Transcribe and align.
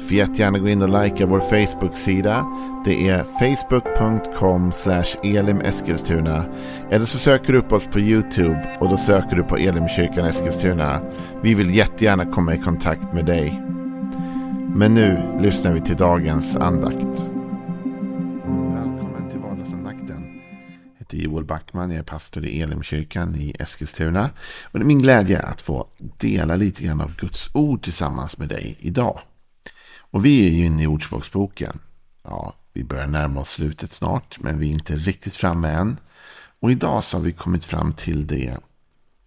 Får 0.00 0.16
jättegärna 0.16 0.58
gå 0.58 0.68
in 0.68 0.82
och 0.82 1.02
likea 1.04 1.26
vår 1.26 1.40
Facebook-sida. 1.40 2.46
Det 2.84 3.08
är 3.08 3.22
facebook.com 3.22 4.72
elimeskilstuna. 5.22 6.44
Eller 6.90 7.06
så 7.06 7.18
söker 7.18 7.52
du 7.52 7.58
upp 7.58 7.72
oss 7.72 7.86
på 7.86 8.00
YouTube 8.00 8.76
och 8.80 8.88
då 8.88 8.96
söker 8.96 9.36
du 9.36 9.42
på 9.42 9.56
Elimkyrkan 9.56 10.26
Eskilstuna. 10.26 11.00
Vi 11.42 11.54
vill 11.54 11.74
jättegärna 11.74 12.26
komma 12.26 12.54
i 12.54 12.58
kontakt 12.58 13.12
med 13.12 13.26
dig. 13.26 13.62
Men 14.74 14.94
nu 14.94 15.38
lyssnar 15.40 15.72
vi 15.72 15.80
till 15.80 15.96
dagens 15.96 16.56
andakt. 16.56 17.22
Välkommen 18.74 19.28
till 19.30 19.38
vardagsandakten. 19.38 20.40
Jag 20.98 20.98
heter 20.98 21.16
Joel 21.18 21.44
Backman, 21.44 21.90
jag 21.90 21.98
är 21.98 22.02
pastor 22.02 22.44
i 22.44 22.62
Elimkyrkan 22.62 23.36
i 23.36 23.54
Eskilstuna. 23.58 24.30
Och 24.62 24.78
det 24.78 24.82
är 24.82 24.86
min 24.86 25.02
glädje 25.02 25.42
att 25.42 25.60
få 25.60 25.86
dela 26.18 26.56
lite 26.56 26.84
grann 26.84 27.00
av 27.00 27.16
Guds 27.16 27.50
ord 27.54 27.82
tillsammans 27.82 28.38
med 28.38 28.48
dig 28.48 28.76
idag. 28.80 29.20
Och 30.10 30.24
vi 30.24 30.46
är 30.46 30.50
ju 30.50 30.66
inne 30.66 30.82
i 30.82 30.86
Ordspråksboken. 30.86 31.78
Ja, 32.22 32.54
vi 32.72 32.84
börjar 32.84 33.06
närma 33.06 33.40
oss 33.40 33.50
slutet 33.50 33.92
snart, 33.92 34.38
men 34.40 34.58
vi 34.58 34.68
är 34.68 34.72
inte 34.72 34.96
riktigt 34.96 35.36
framme 35.36 35.68
än. 35.68 35.96
Och 36.60 36.70
idag 36.70 37.04
så 37.04 37.16
har 37.16 37.24
vi 37.24 37.32
kommit 37.32 37.64
fram 37.64 37.92
till 37.92 38.26
det 38.26 38.58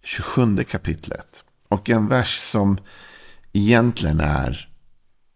27 0.04 0.64
kapitlet. 0.64 1.44
Och 1.68 1.90
en 1.90 2.08
vers 2.08 2.38
som 2.38 2.78
egentligen 3.52 4.20
är 4.20 4.68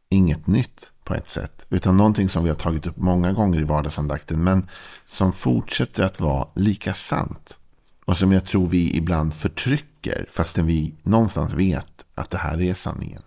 inget 0.08 0.46
nytt 0.46 0.92
på 1.04 1.14
ett 1.14 1.28
sätt. 1.28 1.66
Utan 1.70 1.96
någonting 1.96 2.28
som 2.28 2.44
vi 2.44 2.50
har 2.50 2.56
tagit 2.56 2.86
upp 2.86 2.96
många 2.96 3.32
gånger 3.32 3.60
i 3.60 3.64
vardagsandakten. 3.64 4.44
Men 4.44 4.68
som 5.06 5.32
fortsätter 5.32 6.02
att 6.02 6.20
vara 6.20 6.48
lika 6.54 6.94
sant. 6.94 7.58
Och 8.04 8.16
som 8.16 8.32
jag 8.32 8.46
tror 8.46 8.66
vi 8.66 8.96
ibland 8.96 9.34
förtrycker. 9.34 10.26
Fastän 10.30 10.66
vi 10.66 10.94
någonstans 11.02 11.54
vet 11.54 12.06
att 12.14 12.30
det 12.30 12.38
här 12.38 12.60
är 12.60 12.74
sanningen. 12.74 13.22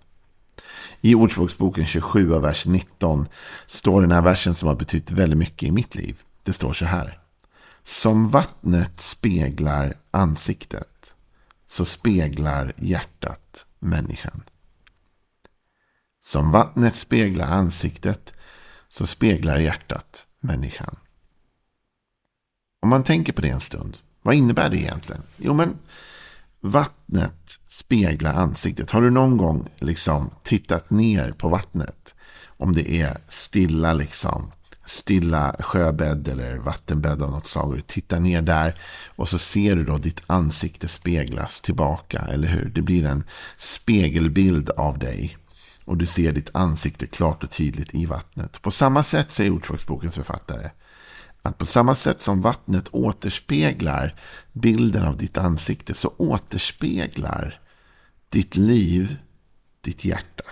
I 1.02 1.16
Ordspråksboken 1.16 1.86
27 1.86 2.34
av 2.34 2.42
vers 2.42 2.66
19 2.66 3.28
står 3.66 4.02
den 4.02 4.12
här 4.12 4.22
versen 4.22 4.56
som 4.56 4.68
har 4.68 4.76
betytt 4.76 5.12
väldigt 5.12 5.40
mycket 5.40 5.70
i 5.70 5.72
mitt 5.72 5.96
liv. 5.96 6.22
Det 6.44 6.54
står 6.54 6.74
så 6.74 6.86
här. 6.86 7.20
Som 7.84 8.30
vattnet 8.30 9.02
speglar 9.02 9.94
ansiktet 10.12 11.14
så 11.68 11.86
speglar 11.86 12.74
hjärtat 12.78 13.66
människan. 13.80 14.44
Som 16.24 16.52
vattnet 16.52 16.96
speglar 16.96 17.48
ansiktet 17.48 18.34
så 18.90 19.08
speglar 19.08 19.58
hjärtat 19.58 20.28
människan. 20.40 20.96
Om 22.82 22.90
man 22.90 23.04
tänker 23.04 23.34
på 23.34 23.42
det 23.42 23.50
en 23.50 23.60
stund, 23.60 23.98
vad 24.22 24.36
innebär 24.36 24.70
det 24.70 24.78
egentligen? 24.78 25.24
Jo, 25.38 25.54
men 25.54 25.78
vattnet 26.60 27.60
speglar 27.86 28.34
ansiktet. 28.34 28.92
Har 28.92 29.02
du 29.02 29.10
någon 29.10 29.38
gång 29.38 29.68
liksom 29.80 30.30
tittat 30.44 30.90
ner 30.90 31.32
på 31.32 31.50
vattnet? 31.50 32.16
Om 32.58 32.74
det 32.74 32.92
är 32.92 33.18
stilla 33.30 33.94
liksom. 33.94 34.52
Stilla 34.86 35.56
sjöbädd 35.60 36.28
eller 36.28 36.58
vattenbädd 36.58 37.22
av 37.22 37.32
något 37.32 37.48
slag. 37.48 37.70
Och 37.70 37.76
du 37.76 37.82
tittar 37.82 38.20
ner 38.20 38.42
där. 38.42 38.80
Och 39.16 39.30
så 39.30 39.38
ser 39.38 39.76
du 39.76 39.84
då 39.84 39.98
ditt 39.98 40.22
ansikte 40.28 40.88
speglas 40.88 41.62
tillbaka. 41.62 42.20
Eller 42.20 42.48
hur? 42.48 42.70
Det 42.76 42.82
blir 42.82 43.06
en 43.06 43.24
spegelbild 43.58 44.70
av 44.70 45.00
dig. 45.00 45.38
Och 45.86 45.98
du 45.98 46.06
ser 46.06 46.32
ditt 46.32 46.50
ansikte 46.54 47.08
klart 47.08 47.44
och 47.44 47.52
tydligt 47.52 47.96
i 47.96 48.06
vattnet. 48.06 48.62
På 48.62 48.72
samma 48.72 49.04
sätt 49.04 49.32
säger 49.32 49.52
Ordspråksbokens 49.52 50.16
författare. 50.16 50.70
Att 51.42 51.58
på 51.58 51.66
samma 51.66 51.96
sätt 51.96 52.22
som 52.22 52.42
vattnet 52.42 52.90
återspeglar 52.92 54.16
bilden 54.52 55.04
av 55.04 55.18
ditt 55.18 55.38
ansikte 55.38 55.94
så 55.94 56.14
återspeglar 56.18 57.61
ditt 58.32 58.56
liv 58.56 59.18
ditt 59.82 60.06
hjärta. 60.06 60.44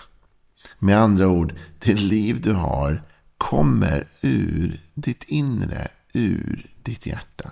Med 0.80 1.00
andra 1.00 1.28
ord, 1.28 1.54
det 1.80 1.94
liv 1.94 2.42
du 2.42 2.54
har 2.54 3.04
kommer 3.38 4.08
ur 4.22 4.82
ditt 4.94 5.24
inre, 5.24 5.88
ur 6.14 6.66
ditt 6.84 7.06
hjärta. 7.06 7.52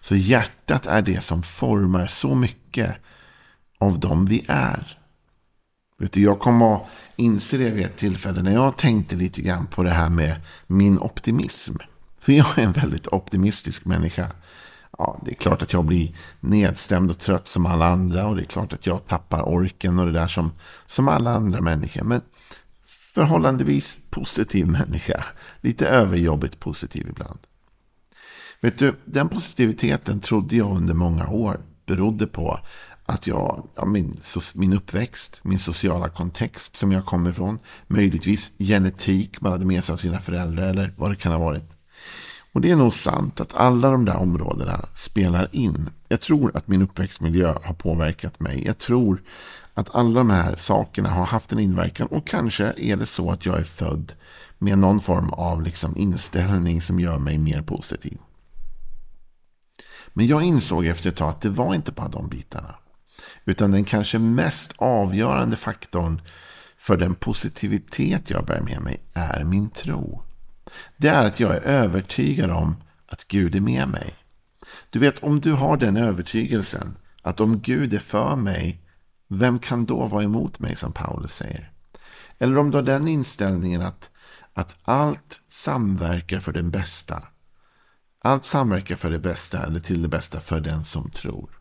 Så 0.00 0.16
hjärtat 0.16 0.86
är 0.86 1.02
det 1.02 1.20
som 1.20 1.42
formar 1.42 2.06
så 2.06 2.34
mycket 2.34 2.96
av 3.78 4.00
dem 4.00 4.26
vi 4.26 4.44
är. 4.48 4.98
Vet 5.98 6.12
du, 6.12 6.22
jag 6.22 6.38
kom 6.38 6.62
att 6.62 6.86
inse 7.16 7.56
det 7.56 7.70
vid 7.70 7.84
ett 7.84 7.96
tillfälle 7.96 8.42
när 8.42 8.52
jag 8.52 8.76
tänkte 8.76 9.16
lite 9.16 9.42
grann 9.42 9.66
på 9.66 9.82
det 9.82 9.90
här 9.90 10.08
med 10.08 10.40
min 10.66 10.98
optimism. 10.98 11.74
För 12.20 12.32
jag 12.32 12.58
är 12.58 12.62
en 12.62 12.72
väldigt 12.72 13.06
optimistisk 13.06 13.84
människa 13.84 14.30
ja, 15.00 15.20
det 15.24 15.30
är 15.30 15.34
klart 15.34 15.62
att 15.62 15.72
jag 15.72 15.84
blir 15.84 16.16
nedstämd 16.40 17.10
och 17.10 17.18
trött 17.18 17.48
som 17.48 17.66
alla 17.66 17.86
andra. 17.86 18.26
Och 18.26 18.36
det 18.36 18.42
är 18.42 18.46
klart 18.46 18.72
att 18.72 18.86
jag 18.86 19.06
tappar 19.06 19.48
orken 19.48 19.98
och 19.98 20.06
det 20.06 20.12
där 20.12 20.26
som, 20.26 20.52
som 20.86 21.08
alla 21.08 21.34
andra 21.34 21.60
människor. 21.60 22.04
Men 22.04 22.20
förhållandevis 23.14 23.98
positiv 24.10 24.66
människa. 24.80 25.24
Lite 25.60 25.88
överjobbigt 25.88 26.60
positiv 26.60 27.06
ibland. 27.08 27.38
Vet 28.60 28.78
du, 28.78 28.94
den 29.04 29.28
positiviteten 29.28 30.20
trodde 30.20 30.56
jag 30.56 30.76
under 30.76 30.94
många 30.94 31.28
år 31.28 31.60
berodde 31.86 32.26
på 32.26 32.60
att 33.06 33.26
jag, 33.26 33.68
ja, 33.74 33.84
min, 33.84 34.20
min 34.54 34.72
uppväxt, 34.72 35.40
min 35.42 35.58
sociala 35.58 36.08
kontext 36.08 36.76
som 36.76 36.92
jag 36.92 37.06
kommer 37.06 37.30
ifrån, 37.30 37.58
möjligtvis 37.86 38.52
genetik 38.58 39.40
man 39.40 39.52
hade 39.52 39.66
med 39.66 39.84
sig 39.84 39.92
av 39.92 39.96
sina 39.96 40.20
föräldrar 40.20 40.68
eller 40.68 40.94
vad 40.96 41.10
det 41.10 41.16
kan 41.16 41.32
ha 41.32 41.38
varit. 41.38 41.70
Och 42.52 42.60
det 42.60 42.70
är 42.70 42.76
nog 42.76 42.92
sant 42.92 43.40
att 43.40 43.54
alla 43.54 43.90
de 43.90 44.04
där 44.04 44.16
områdena 44.16 44.84
spelar 44.94 45.48
in. 45.52 45.90
Jag 46.08 46.20
tror 46.20 46.56
att 46.56 46.68
min 46.68 46.82
uppväxtmiljö 46.82 47.54
har 47.62 47.74
påverkat 47.74 48.40
mig. 48.40 48.66
Jag 48.66 48.78
tror 48.78 49.22
att 49.74 49.94
alla 49.94 50.20
de 50.20 50.30
här 50.30 50.56
sakerna 50.56 51.08
har 51.08 51.24
haft 51.24 51.52
en 51.52 51.58
inverkan. 51.58 52.06
Och 52.06 52.26
kanske 52.26 52.72
är 52.76 52.96
det 52.96 53.06
så 53.06 53.30
att 53.30 53.46
jag 53.46 53.58
är 53.58 53.64
född 53.64 54.12
med 54.58 54.78
någon 54.78 55.00
form 55.00 55.30
av 55.30 55.62
liksom 55.62 55.96
inställning 55.96 56.82
som 56.82 57.00
gör 57.00 57.18
mig 57.18 57.38
mer 57.38 57.62
positiv. 57.62 58.18
Men 60.12 60.26
jag 60.26 60.42
insåg 60.42 60.86
efter 60.86 61.08
ett 61.08 61.16
tag 61.16 61.28
att 61.28 61.40
det 61.40 61.48
var 61.48 61.74
inte 61.74 61.92
bara 61.92 62.08
de 62.08 62.28
bitarna. 62.28 62.74
Utan 63.44 63.70
den 63.70 63.84
kanske 63.84 64.18
mest 64.18 64.72
avgörande 64.76 65.56
faktorn 65.56 66.20
för 66.78 66.96
den 66.96 67.14
positivitet 67.14 68.30
jag 68.30 68.44
bär 68.44 68.60
med 68.60 68.82
mig 68.82 69.00
är 69.12 69.44
min 69.44 69.70
tro 69.70 70.22
det 70.96 71.08
är 71.08 71.26
att 71.26 71.40
jag 71.40 71.56
är 71.56 71.60
övertygad 71.60 72.50
om 72.50 72.76
att 73.06 73.28
Gud 73.28 73.54
är 73.54 73.60
med 73.60 73.88
mig. 73.88 74.14
Du 74.90 74.98
vet, 74.98 75.22
om 75.22 75.40
du 75.40 75.52
har 75.52 75.76
den 75.76 75.96
övertygelsen 75.96 76.96
att 77.22 77.40
om 77.40 77.60
Gud 77.60 77.94
är 77.94 77.98
för 77.98 78.36
mig, 78.36 78.80
vem 79.28 79.58
kan 79.58 79.84
då 79.84 80.06
vara 80.06 80.22
emot 80.22 80.58
mig 80.58 80.76
som 80.76 80.92
Paulus 80.92 81.34
säger? 81.34 81.72
Eller 82.38 82.58
om 82.58 82.70
du 82.70 82.76
har 82.76 82.82
den 82.82 83.08
inställningen 83.08 83.82
att, 83.82 84.10
att 84.54 84.76
allt 84.82 85.40
samverkar 85.48 86.40
för 86.40 86.52
den 86.52 86.70
bästa. 86.70 87.22
Allt 88.18 88.46
samverkar 88.46 88.96
för 88.96 89.10
det 89.10 89.18
bästa 89.18 89.62
eller 89.62 89.80
till 89.80 90.02
det 90.02 90.08
bästa 90.08 90.40
för 90.40 90.60
den 90.60 90.84
som 90.84 91.10
tror. 91.10 91.60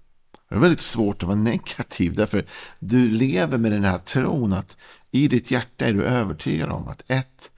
Det 0.49 0.55
är 0.55 0.59
väldigt 0.59 0.81
svårt 0.81 1.23
att 1.23 1.27
vara 1.27 1.37
negativ 1.37 2.15
därför 2.15 2.45
du 2.79 3.09
lever 3.09 3.57
med 3.57 3.71
den 3.71 3.83
här 3.83 3.97
tron 3.97 4.53
att 4.53 4.77
i 5.11 5.27
ditt 5.27 5.51
hjärta 5.51 5.85
är 5.85 5.93
du 5.93 6.03
övertygad 6.03 6.69
om 6.69 6.87
att 6.87 7.03
ett, 7.07 7.51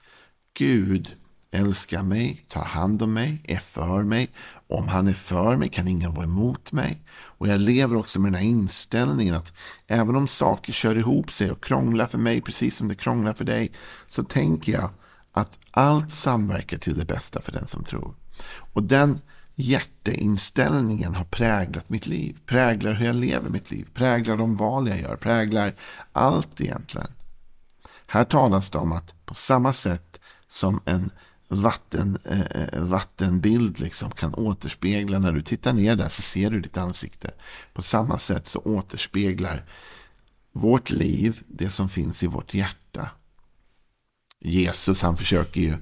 Gud 0.54 1.16
älskar 1.52 2.02
mig, 2.02 2.44
tar 2.48 2.64
hand 2.64 3.02
om 3.02 3.12
mig, 3.12 3.40
är 3.44 3.58
för 3.58 4.02
mig. 4.02 4.30
Om 4.68 4.88
han 4.88 5.08
är 5.08 5.12
för 5.12 5.56
mig 5.56 5.68
kan 5.68 5.88
ingen 5.88 6.14
vara 6.14 6.24
emot 6.24 6.72
mig. 6.72 7.02
Och 7.14 7.48
jag 7.48 7.60
lever 7.60 7.96
också 7.96 8.20
med 8.20 8.32
den 8.32 8.40
här 8.40 8.48
inställningen 8.48 9.34
att 9.34 9.52
även 9.86 10.16
om 10.16 10.28
saker 10.28 10.72
kör 10.72 10.98
ihop 10.98 11.32
sig 11.32 11.50
och 11.50 11.64
krånglar 11.64 12.06
för 12.06 12.18
mig 12.18 12.40
precis 12.40 12.76
som 12.76 12.88
det 12.88 12.94
krånglar 12.94 13.32
för 13.32 13.44
dig. 13.44 13.72
Så 14.06 14.24
tänker 14.24 14.72
jag 14.72 14.90
att 15.32 15.58
allt 15.70 16.12
samverkar 16.12 16.78
till 16.78 16.98
det 16.98 17.04
bästa 17.04 17.42
för 17.42 17.52
den 17.52 17.66
som 17.66 17.84
tror. 17.84 18.14
Och 18.72 18.82
den 18.82 19.20
hjärteinställningen 19.54 21.14
har 21.14 21.24
präglat 21.24 21.90
mitt 21.90 22.06
liv. 22.06 22.38
Präglar 22.46 22.92
hur 22.92 23.06
jag 23.06 23.16
lever 23.16 23.50
mitt 23.50 23.70
liv. 23.70 23.88
Präglar 23.94 24.36
de 24.36 24.56
val 24.56 24.88
jag 24.88 25.00
gör. 25.00 25.16
Präglar 25.16 25.74
allt 26.12 26.60
egentligen. 26.60 27.10
Här 28.06 28.24
talas 28.24 28.70
det 28.70 28.78
om 28.78 28.92
att 28.92 29.26
på 29.26 29.34
samma 29.34 29.72
sätt 29.72 30.20
som 30.48 30.80
en 30.84 31.10
vatten, 31.54 32.18
eh, 32.24 32.80
vattenbild 32.80 33.80
liksom 33.80 34.10
kan 34.10 34.34
återspegla. 34.34 35.18
När 35.18 35.32
du 35.32 35.42
tittar 35.42 35.72
ner 35.72 35.96
där 35.96 36.08
så 36.08 36.22
ser 36.22 36.50
du 36.50 36.60
ditt 36.60 36.76
ansikte. 36.76 37.30
På 37.72 37.82
samma 37.82 38.18
sätt 38.18 38.48
så 38.48 38.58
återspeglar 38.58 39.64
vårt 40.52 40.90
liv 40.90 41.42
det 41.46 41.70
som 41.70 41.88
finns 41.88 42.22
i 42.22 42.26
vårt 42.26 42.54
hjärta. 42.54 43.10
Jesus 44.40 45.02
han 45.02 45.16
försöker 45.16 45.60
ju 45.60 45.74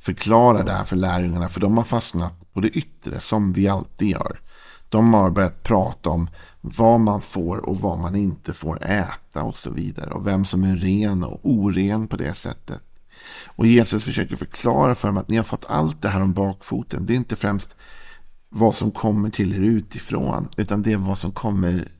förklara 0.00 0.62
det 0.62 0.72
här 0.72 0.84
för 0.84 0.96
lärjungarna. 0.96 1.48
För 1.48 1.60
de 1.60 1.76
har 1.76 1.84
fastnat 1.84 2.52
på 2.52 2.60
det 2.60 2.68
yttre 2.68 3.20
som 3.20 3.52
vi 3.52 3.68
alltid 3.68 4.08
gör. 4.08 4.40
De 4.88 5.14
har 5.14 5.30
börjat 5.30 5.62
prata 5.62 6.10
om 6.10 6.30
vad 6.60 7.00
man 7.00 7.20
får 7.20 7.56
och 7.56 7.80
vad 7.80 7.98
man 7.98 8.16
inte 8.16 8.52
får 8.52 8.84
äta 8.84 9.42
och 9.42 9.56
så 9.56 9.70
vidare. 9.70 10.10
Och 10.10 10.26
vem 10.26 10.44
som 10.44 10.64
är 10.64 10.76
ren 10.76 11.24
och 11.24 11.40
oren 11.42 12.08
på 12.08 12.16
det 12.16 12.34
sättet. 12.34 12.82
Och 13.46 13.66
Jesus 13.66 14.04
försöker 14.04 14.36
förklara 14.36 14.94
för 14.94 15.08
dem 15.08 15.16
att 15.16 15.28
ni 15.28 15.36
har 15.36 15.44
fått 15.44 15.64
allt 15.68 16.02
det 16.02 16.08
här 16.08 16.22
om 16.22 16.32
bakfoten. 16.32 17.06
Det 17.06 17.12
är 17.12 17.16
inte 17.16 17.36
främst 17.36 17.76
vad 18.48 18.74
som 18.74 18.90
kommer 18.90 19.30
till 19.30 19.54
er 19.54 19.60
utifrån. 19.60 20.48
Utan 20.56 20.82
det 20.82 20.92
är 20.92 20.96
vad 20.96 21.18
som 21.18 21.32
kommer 21.32 21.92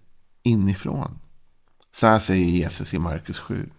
inifrån. 0.43 1.19
Så 1.95 2.07
här 2.07 2.19
säger 2.19 2.47
Jesus 2.47 2.95
i 2.95 2.99
Markus 2.99 3.39
7. 3.39 3.71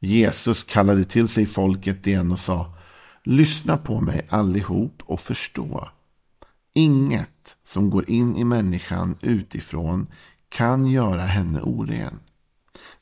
Jesus 0.00 0.64
kallade 0.64 1.04
till 1.04 1.28
sig 1.28 1.46
folket 1.46 2.06
igen 2.06 2.32
och 2.32 2.40
sa 2.40 2.72
Lyssna 3.28 3.76
på 3.76 4.00
mig 4.00 4.26
allihop 4.30 5.02
och 5.06 5.20
förstå. 5.20 5.88
Inget 6.74 7.56
som 7.62 7.90
går 7.90 8.10
in 8.10 8.36
i 8.36 8.44
människan 8.44 9.16
utifrån 9.20 10.06
kan 10.48 10.86
göra 10.86 11.22
henne 11.22 11.60
oren. 11.60 12.18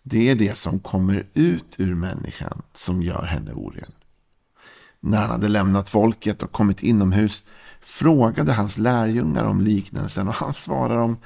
Det 0.02 0.28
är 0.28 0.34
det 0.34 0.56
som 0.56 0.80
kommer 0.80 1.26
ut 1.34 1.74
ur 1.78 1.94
människan 1.94 2.62
som 2.74 3.02
gör 3.02 3.22
henne 3.22 3.52
oren. 3.52 3.92
När 5.00 5.20
han 5.20 5.30
hade 5.30 5.48
lämnat 5.48 5.88
folket 5.88 6.42
och 6.42 6.52
kommit 6.52 6.82
inomhus 6.82 7.42
frågade 7.80 8.52
hans 8.52 8.78
lärjungar 8.78 9.44
om 9.44 9.60
liknelsen 9.60 10.28
och 10.28 10.34
han 10.34 10.54
svarade 10.54 11.00
dem 11.00 11.16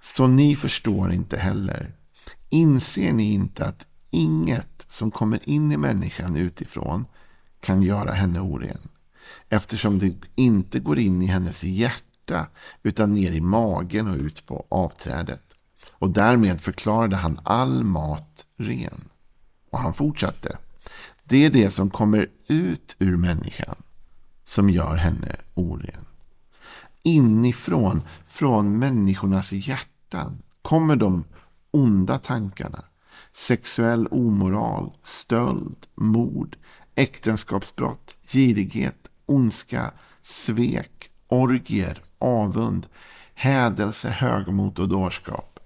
så 0.00 0.26
ni 0.26 0.56
förstår 0.56 1.12
inte 1.12 1.36
heller. 1.36 1.94
Inser 2.48 3.12
ni 3.12 3.32
inte 3.32 3.64
att 3.64 3.86
inget 4.10 4.86
som 4.88 5.10
kommer 5.10 5.48
in 5.48 5.72
i 5.72 5.76
människan 5.76 6.36
utifrån 6.36 7.06
kan 7.60 7.82
göra 7.82 8.12
henne 8.12 8.40
oren? 8.40 8.78
Eftersom 9.48 9.98
det 9.98 10.14
inte 10.34 10.80
går 10.80 10.98
in 10.98 11.22
i 11.22 11.26
hennes 11.26 11.64
hjärta 11.64 12.46
utan 12.82 13.14
ner 13.14 13.32
i 13.32 13.40
magen 13.40 14.08
och 14.08 14.16
ut 14.16 14.46
på 14.46 14.66
avträdet. 14.68 15.47
Och 15.98 16.10
därmed 16.10 16.60
förklarade 16.60 17.16
han 17.16 17.38
all 17.42 17.84
mat 17.84 18.44
ren. 18.56 19.08
Och 19.70 19.78
han 19.78 19.94
fortsatte. 19.94 20.58
Det 21.24 21.44
är 21.44 21.50
det 21.50 21.70
som 21.70 21.90
kommer 21.90 22.28
ut 22.46 22.96
ur 22.98 23.16
människan 23.16 23.76
som 24.44 24.70
gör 24.70 24.96
henne 24.96 25.36
oren. 25.54 26.04
Inifrån, 27.02 28.02
från 28.28 28.78
människornas 28.78 29.52
hjärtan, 29.52 30.42
kommer 30.62 30.96
de 30.96 31.24
onda 31.70 32.18
tankarna. 32.18 32.84
Sexuell 33.32 34.06
omoral, 34.06 34.92
stöld, 35.02 35.86
mord, 35.94 36.56
äktenskapsbrott, 36.94 38.16
girighet, 38.26 39.08
ondska, 39.26 39.92
svek, 40.22 41.10
orgier, 41.28 42.02
avund, 42.18 42.86
hädelse, 43.34 44.10
högmod 44.10 44.78
och 44.78 44.88
dårskap. 44.88 45.57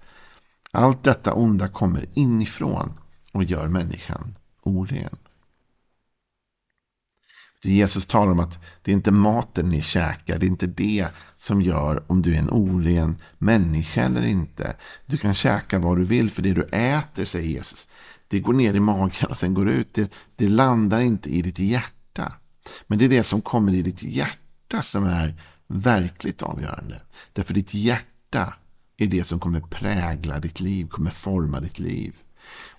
Allt 0.75 1.03
detta 1.03 1.33
onda 1.33 1.67
kommer 1.67 2.05
inifrån 2.13 2.93
och 3.31 3.43
gör 3.43 3.67
människan 3.67 4.35
oren. 4.61 5.17
Jesus 7.63 8.05
talar 8.05 8.31
om 8.31 8.39
att 8.39 8.59
det 8.81 8.91
är 8.91 8.95
inte 8.95 9.11
maten 9.11 9.69
ni 9.69 9.81
käkar, 9.81 10.39
det 10.39 10.45
är 10.45 10.47
inte 10.47 10.67
det 10.67 11.07
som 11.37 11.61
gör 11.61 12.03
om 12.07 12.21
du 12.21 12.35
är 12.35 12.39
en 12.39 12.49
oren 12.49 13.15
människa 13.37 14.01
eller 14.01 14.21
inte. 14.25 14.75
Du 15.05 15.17
kan 15.17 15.33
käka 15.33 15.79
vad 15.79 15.97
du 15.97 16.03
vill 16.03 16.31
för 16.31 16.41
det 16.41 16.53
du 16.53 16.63
äter, 16.63 17.25
säger 17.25 17.49
Jesus. 17.49 17.87
Det 18.27 18.39
går 18.39 18.53
ner 18.53 18.73
i 18.73 18.79
magen 18.79 19.29
och 19.29 19.37
sen 19.37 19.53
går 19.53 19.69
ut. 19.69 19.93
Det, 19.93 20.11
det 20.35 20.49
landar 20.49 20.99
inte 20.99 21.29
i 21.29 21.41
ditt 21.41 21.59
hjärta. 21.59 22.33
Men 22.87 22.99
det 22.99 23.05
är 23.05 23.09
det 23.09 23.23
som 23.23 23.41
kommer 23.41 23.73
i 23.73 23.81
ditt 23.81 24.03
hjärta 24.03 24.81
som 24.81 25.03
är 25.03 25.41
verkligt 25.67 26.41
avgörande. 26.41 27.01
Därför 27.33 27.53
ditt 27.53 27.73
hjärta 27.73 28.53
är 28.97 29.07
det 29.07 29.23
som 29.23 29.39
kommer 29.39 29.61
prägla 29.61 30.39
ditt 30.39 30.59
liv, 30.59 30.87
kommer 30.87 31.11
forma 31.11 31.59
ditt 31.59 31.79
liv. 31.79 32.15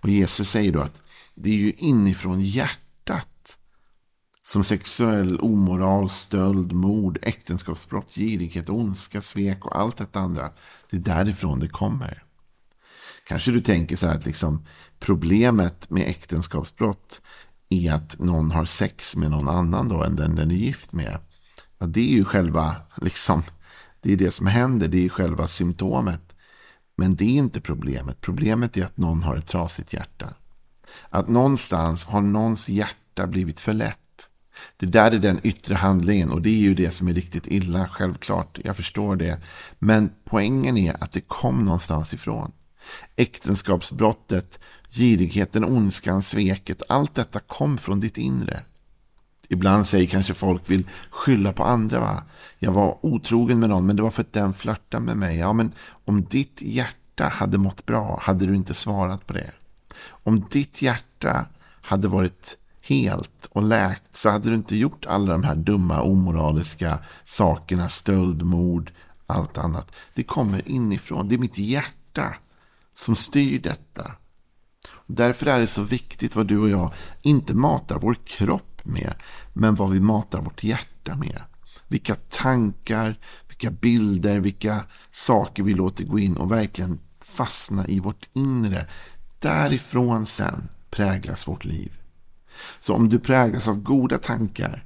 Och 0.02 0.08
Jesus 0.08 0.50
säger 0.50 0.72
då 0.72 0.80
att 0.80 1.00
det 1.34 1.50
är 1.50 1.54
ju 1.54 1.72
inifrån 1.72 2.40
hjärtat 2.40 3.58
som 4.46 4.64
sexuell 4.64 5.40
omoral, 5.40 6.10
stöld, 6.10 6.72
mord, 6.72 7.18
äktenskapsbrott, 7.22 8.14
girighet, 8.14 8.68
ondska, 8.68 9.20
svek 9.20 9.66
och 9.66 9.78
allt 9.80 9.96
detta 9.96 10.20
andra. 10.20 10.50
Det 10.90 10.96
är 10.96 11.00
därifrån 11.00 11.60
det 11.60 11.68
kommer. 11.68 12.22
Kanske 13.28 13.50
du 13.50 13.60
tänker 13.60 13.96
så 13.96 14.06
här 14.06 14.14
att 14.14 14.26
liksom, 14.26 14.66
problemet 14.98 15.90
med 15.90 16.08
äktenskapsbrott 16.08 17.22
är 17.68 17.92
att 17.92 18.18
någon 18.18 18.50
har 18.50 18.64
sex 18.64 19.16
med 19.16 19.30
någon 19.30 19.48
annan 19.48 19.88
då 19.88 20.02
än 20.02 20.16
den 20.16 20.34
den 20.34 20.50
är 20.50 20.54
gift 20.54 20.92
med. 20.92 21.18
Ja, 21.78 21.86
det 21.86 22.00
är 22.00 22.16
ju 22.16 22.24
själva, 22.24 22.76
liksom, 22.96 23.42
det 24.04 24.12
är 24.12 24.16
det 24.16 24.30
som 24.30 24.46
händer, 24.46 24.88
det 24.88 25.04
är 25.04 25.08
själva 25.08 25.46
symptomet. 25.46 26.36
Men 26.96 27.16
det 27.16 27.24
är 27.24 27.38
inte 27.38 27.60
problemet. 27.60 28.20
Problemet 28.20 28.76
är 28.76 28.84
att 28.84 28.96
någon 28.96 29.22
har 29.22 29.36
ett 29.36 29.46
trasigt 29.46 29.92
hjärta. 29.92 30.34
Att 31.08 31.28
någonstans 31.28 32.04
har 32.04 32.20
någons 32.20 32.68
hjärta 32.68 33.26
blivit 33.26 33.60
för 33.60 33.72
lätt. 33.72 33.98
Det 34.76 34.86
där 34.86 35.12
är 35.12 35.18
den 35.18 35.40
yttre 35.42 35.74
handlingen 35.74 36.30
och 36.30 36.42
det 36.42 36.50
är 36.50 36.60
ju 36.60 36.74
det 36.74 36.90
som 36.90 37.08
är 37.08 37.14
riktigt 37.14 37.46
illa, 37.46 37.88
självklart. 37.88 38.58
Jag 38.64 38.76
förstår 38.76 39.16
det. 39.16 39.40
Men 39.78 40.10
poängen 40.24 40.76
är 40.76 41.04
att 41.04 41.12
det 41.12 41.20
kom 41.20 41.64
någonstans 41.64 42.14
ifrån. 42.14 42.52
Äktenskapsbrottet, 43.16 44.60
girigheten, 44.90 45.64
ondskan, 45.64 46.22
sveket. 46.22 46.82
Allt 46.88 47.14
detta 47.14 47.40
kom 47.40 47.78
från 47.78 48.00
ditt 48.00 48.18
inre. 48.18 48.62
Ibland 49.48 49.86
säger 49.86 50.06
kanske 50.06 50.34
folk 50.34 50.70
vill 50.70 50.84
skylla 51.10 51.52
på 51.52 51.64
andra. 51.64 52.00
Va? 52.00 52.22
Jag 52.58 52.72
var 52.72 52.98
otrogen 53.00 53.58
med 53.58 53.70
någon 53.70 53.86
men 53.86 53.96
det 53.96 54.02
var 54.02 54.10
för 54.10 54.22
att 54.22 54.32
den 54.32 54.54
flörtade 54.54 55.04
med 55.04 55.16
mig. 55.16 55.38
Ja, 55.38 55.52
men 55.52 55.72
om 56.04 56.24
ditt 56.24 56.62
hjärta 56.62 57.28
hade 57.28 57.58
mått 57.58 57.86
bra 57.86 58.18
hade 58.22 58.46
du 58.46 58.54
inte 58.54 58.74
svarat 58.74 59.26
på 59.26 59.32
det. 59.32 59.50
Om 60.08 60.44
ditt 60.50 60.82
hjärta 60.82 61.46
hade 61.82 62.08
varit 62.08 62.58
helt 62.80 63.48
och 63.50 63.62
läkt 63.62 64.16
så 64.16 64.30
hade 64.30 64.48
du 64.48 64.54
inte 64.54 64.76
gjort 64.76 65.06
alla 65.06 65.32
de 65.32 65.44
här 65.44 65.54
dumma 65.54 66.02
omoraliska 66.02 66.98
sakerna. 67.24 67.88
Stöld, 67.88 68.42
mord, 68.42 68.92
allt 69.26 69.58
annat. 69.58 69.94
Det 70.14 70.22
kommer 70.22 70.68
inifrån. 70.68 71.28
Det 71.28 71.34
är 71.34 71.38
mitt 71.38 71.58
hjärta 71.58 72.34
som 72.94 73.16
styr 73.16 73.58
detta. 73.58 74.12
Därför 75.06 75.46
är 75.46 75.60
det 75.60 75.66
så 75.66 75.82
viktigt 75.82 76.36
vad 76.36 76.46
du 76.46 76.58
och 76.58 76.68
jag 76.68 76.92
inte 77.22 77.54
matar 77.54 77.98
vår 77.98 78.16
kropp 78.24 78.73
kropp 78.84 78.92
med, 78.92 79.14
men 79.52 79.74
vad 79.74 79.90
vi 79.90 80.00
matar 80.00 80.40
vårt 80.40 80.64
hjärta 80.64 81.14
med. 81.16 81.42
Vilka 81.88 82.14
tankar, 82.14 83.18
vilka 83.48 83.70
bilder, 83.70 84.40
vilka 84.40 84.84
saker 85.10 85.62
vi 85.62 85.74
låter 85.74 86.04
gå 86.04 86.18
in 86.18 86.36
och 86.36 86.50
verkligen 86.50 86.98
fastna 87.20 87.86
i 87.86 88.00
vårt 88.00 88.28
inre. 88.34 88.86
Därifrån 89.40 90.26
sen 90.26 90.68
präglas 90.90 91.48
vårt 91.48 91.64
liv. 91.64 91.92
Så 92.80 92.94
om 92.94 93.08
du 93.08 93.18
präglas 93.18 93.68
av 93.68 93.82
goda 93.82 94.18
tankar, 94.18 94.84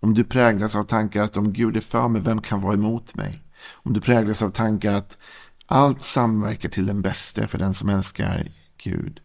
om 0.00 0.14
du 0.14 0.24
präglas 0.24 0.74
av 0.74 0.84
tankar 0.84 1.22
att 1.22 1.36
om 1.36 1.52
Gud 1.52 1.76
är 1.76 1.80
för 1.80 2.08
mig, 2.08 2.22
vem 2.22 2.40
kan 2.40 2.60
vara 2.60 2.74
emot 2.74 3.14
mig? 3.14 3.42
Om 3.84 3.92
du 3.92 4.00
präglas 4.00 4.42
av 4.42 4.50
tankar 4.50 4.94
att 4.94 5.18
allt 5.66 6.04
samverkar 6.04 6.68
till 6.68 6.86
den 6.86 7.02
bästa 7.02 7.48
för 7.48 7.58
den 7.58 7.74
som 7.74 7.88
älskar 7.88 8.52
Gud. 8.82 9.20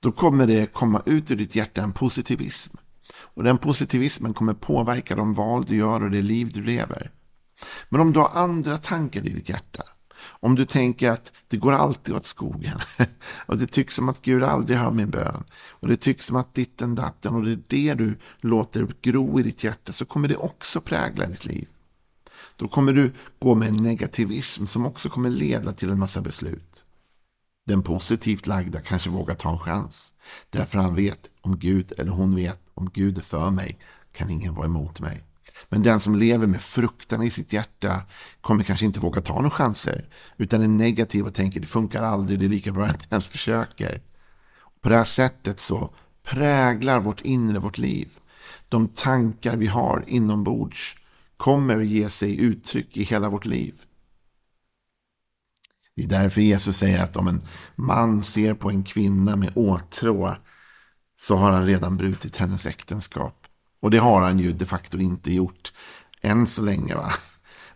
Då 0.00 0.12
kommer 0.12 0.46
det 0.46 0.72
komma 0.72 1.02
ut 1.06 1.30
ur 1.30 1.36
ditt 1.36 1.56
hjärta 1.56 1.82
en 1.82 1.92
positivism. 1.92 2.76
Och 3.34 3.44
den 3.44 3.58
positivismen 3.58 4.34
kommer 4.34 4.54
påverka 4.54 5.16
de 5.16 5.34
val 5.34 5.64
du 5.64 5.76
gör 5.76 6.02
och 6.02 6.10
det 6.10 6.22
liv 6.22 6.50
du 6.54 6.62
lever. 6.62 7.10
Men 7.88 8.00
om 8.00 8.12
du 8.12 8.18
har 8.18 8.30
andra 8.34 8.78
tankar 8.78 9.26
i 9.26 9.28
ditt 9.28 9.48
hjärta. 9.48 9.82
Om 10.24 10.54
du 10.54 10.64
tänker 10.64 11.10
att 11.10 11.32
det 11.48 11.56
går 11.56 11.72
alltid 11.72 12.14
åt 12.14 12.26
skogen. 12.26 12.78
och 13.46 13.58
det 13.58 13.66
tycks 13.66 13.94
som 13.94 14.08
att 14.08 14.22
Gud 14.22 14.42
aldrig 14.42 14.78
hör 14.78 14.90
min 14.90 15.10
bön. 15.10 15.44
Och 15.68 15.88
det 15.88 15.96
tycks 15.96 16.26
som 16.26 16.36
att 16.36 16.54
ditten 16.54 16.94
datten 16.94 17.34
och 17.34 17.44
det 17.44 17.52
är 17.52 17.58
det 17.68 17.94
du 17.94 18.16
låter 18.40 18.88
gro 19.02 19.40
i 19.40 19.42
ditt 19.42 19.64
hjärta. 19.64 19.92
Så 19.92 20.04
kommer 20.04 20.28
det 20.28 20.36
också 20.36 20.80
prägla 20.80 21.26
ditt 21.26 21.44
liv. 21.44 21.68
Då 22.56 22.68
kommer 22.68 22.92
du 22.92 23.12
gå 23.38 23.54
med 23.54 23.68
en 23.68 23.76
negativism 23.76 24.66
som 24.66 24.86
också 24.86 25.08
kommer 25.08 25.30
leda 25.30 25.72
till 25.72 25.90
en 25.90 25.98
massa 25.98 26.20
beslut. 26.20 26.84
Den 27.66 27.82
positivt 27.82 28.46
lagda 28.46 28.80
kanske 28.80 29.10
vågar 29.10 29.34
ta 29.34 29.50
en 29.50 29.58
chans. 29.58 30.12
Därför 30.50 30.78
han 30.78 30.94
vet 30.94 31.30
om 31.44 31.58
Gud, 31.58 31.92
eller 31.98 32.10
hon 32.10 32.34
vet 32.34 32.60
om 32.74 32.90
Gud 32.90 33.16
är 33.18 33.22
för 33.22 33.50
mig 33.50 33.78
kan 34.12 34.30
ingen 34.30 34.54
vara 34.54 34.66
emot 34.66 35.00
mig. 35.00 35.22
Men 35.68 35.82
den 35.82 36.00
som 36.00 36.14
lever 36.14 36.46
med 36.46 36.60
fruktan 36.60 37.22
i 37.22 37.30
sitt 37.30 37.52
hjärta 37.52 38.02
kommer 38.40 38.64
kanske 38.64 38.86
inte 38.86 39.00
våga 39.00 39.20
ta 39.20 39.34
några 39.34 39.50
chanser. 39.50 40.08
Utan 40.36 40.62
är 40.62 40.68
negativ 40.68 41.26
och 41.26 41.34
tänker 41.34 41.60
det 41.60 41.66
funkar 41.66 42.02
aldrig, 42.02 42.38
det 42.38 42.44
är 42.44 42.48
lika 42.48 42.72
bra 42.72 42.84
att 42.84 42.90
jag 42.90 42.96
inte 42.96 43.14
ens 43.14 43.26
försöker. 43.26 44.02
På 44.80 44.88
det 44.88 44.96
här 44.96 45.04
sättet 45.04 45.60
så 45.60 45.94
präglar 46.22 47.00
vårt 47.00 47.20
inre 47.20 47.58
vårt 47.58 47.78
liv. 47.78 48.08
De 48.68 48.88
tankar 48.88 49.56
vi 49.56 49.66
har 49.66 50.04
inombords 50.06 50.96
kommer 51.36 51.80
att 51.80 51.86
ge 51.86 52.10
sig 52.10 52.40
uttryck 52.40 52.96
i 52.96 53.02
hela 53.02 53.28
vårt 53.28 53.46
liv. 53.46 53.74
Det 55.96 56.04
är 56.04 56.08
därför 56.08 56.40
Jesus 56.40 56.76
säger 56.76 57.02
att 57.02 57.16
om 57.16 57.28
en 57.28 57.42
man 57.74 58.22
ser 58.22 58.54
på 58.54 58.70
en 58.70 58.84
kvinna 58.84 59.36
med 59.36 59.52
åtrå 59.54 60.36
så 61.26 61.36
har 61.36 61.50
han 61.50 61.66
redan 61.66 61.96
brutit 61.96 62.36
hennes 62.36 62.66
äktenskap. 62.66 63.46
Och 63.80 63.90
det 63.90 63.98
har 63.98 64.22
han 64.22 64.38
ju 64.38 64.52
de 64.52 64.66
facto 64.66 64.98
inte 64.98 65.32
gjort 65.32 65.72
än 66.20 66.46
så 66.46 66.62
länge. 66.62 66.94
va. 66.94 67.12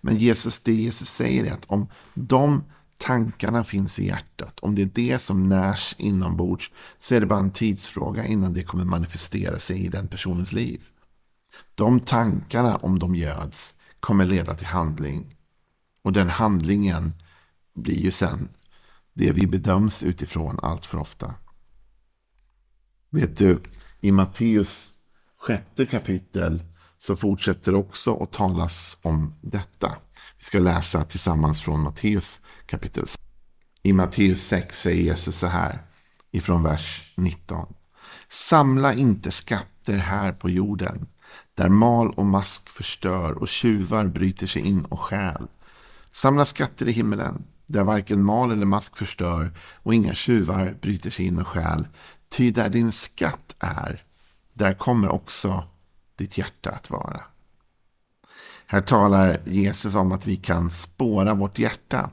Men 0.01 0.17
Jesus, 0.17 0.61
det 0.61 0.73
Jesus 0.73 1.11
säger 1.11 1.45
är 1.45 1.53
att 1.53 1.65
om 1.65 1.87
de 2.15 2.65
tankarna 2.97 3.65
finns 3.65 3.99
i 3.99 4.07
hjärtat, 4.07 4.61
om 4.61 4.75
det 4.75 4.83
är 4.83 4.91
det 4.95 5.19
som 5.19 5.49
närs 5.49 5.95
inombords, 5.99 6.73
så 6.99 7.15
är 7.15 7.21
det 7.21 7.27
bara 7.27 7.39
en 7.39 7.51
tidsfråga 7.51 8.27
innan 8.27 8.53
det 8.53 8.63
kommer 8.63 8.85
manifestera 8.85 9.59
sig 9.59 9.85
i 9.85 9.89
den 9.89 10.09
personens 10.09 10.53
liv. 10.53 10.83
De 11.75 12.01
tankarna, 12.01 12.77
om 12.77 12.99
de 12.99 13.15
göds, 13.15 13.75
kommer 14.01 14.25
leda 14.25 14.55
till 14.55 14.67
handling. 14.67 15.37
Och 16.03 16.13
den 16.13 16.29
handlingen 16.29 17.13
blir 17.75 17.99
ju 17.99 18.11
sen 18.11 18.49
det 19.13 19.33
vi 19.33 19.47
bedöms 19.47 20.03
utifrån 20.03 20.59
allt 20.63 20.87
för 20.87 20.99
ofta. 20.99 21.35
Vet 23.11 23.37
du, 23.37 23.61
i 24.01 24.13
Matteus 24.13 24.93
sjätte 25.39 25.87
kapitel 25.87 26.63
så 27.01 27.17
fortsätter 27.17 27.75
också 27.75 28.23
att 28.23 28.33
talas 28.33 28.97
om 29.03 29.35
detta. 29.41 29.97
Vi 30.39 30.45
ska 30.45 30.59
läsa 30.59 31.05
tillsammans 31.05 31.63
från 31.63 31.81
Matteus 31.81 32.41
kapitel. 32.67 33.07
I 33.83 33.93
Matteus 33.93 34.43
6 34.43 34.81
säger 34.83 35.03
Jesus 35.03 35.39
så 35.39 35.47
här 35.47 35.83
ifrån 36.31 36.63
vers 36.63 37.13
19. 37.17 37.75
Samla 38.29 38.95
inte 38.95 39.31
skatter 39.31 39.97
här 39.97 40.33
på 40.33 40.51
jorden 40.51 41.07
där 41.55 41.69
mal 41.69 42.11
och 42.11 42.27
mask 42.27 42.69
förstör 42.69 43.33
och 43.33 43.49
tjuvar 43.49 44.07
bryter 44.07 44.47
sig 44.47 44.63
in 44.63 44.85
och 44.85 45.01
stjäl. 45.01 45.47
Samla 46.13 46.45
skatter 46.45 46.89
i 46.89 46.93
himmelen 46.93 47.45
där 47.67 47.85
varken 47.85 48.25
mal 48.25 48.53
eller 48.53 48.67
mask 48.67 48.97
förstör 48.97 49.53
och 49.83 49.95
inga 49.95 50.15
tjuvar 50.15 50.77
bryter 50.81 51.11
sig 51.11 51.27
in 51.27 51.39
och 51.39 51.49
stjäl. 51.49 51.87
Ty 52.29 52.51
där 52.51 52.69
din 52.69 52.93
skatt 52.93 53.55
är, 53.59 54.05
där 54.53 54.75
kommer 54.75 55.09
också 55.09 55.65
ditt 56.17 56.39
hjärta 56.39 56.71
att 56.71 56.91
vara. 56.91 57.21
Här 58.67 58.81
talar 58.81 59.41
Jesus 59.47 59.95
om 59.95 60.13
att 60.13 60.27
vi 60.27 60.37
kan 60.37 60.71
spåra 60.71 61.35
vårt 61.35 61.59
hjärta. 61.59 62.11